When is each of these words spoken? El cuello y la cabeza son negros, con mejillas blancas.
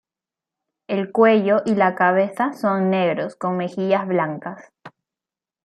El 0.87 1.11
cuello 1.11 1.61
y 1.63 1.75
la 1.75 1.93
cabeza 1.93 2.53
son 2.53 2.89
negros, 2.89 3.35
con 3.35 3.55
mejillas 3.55 4.07
blancas. 4.07 4.71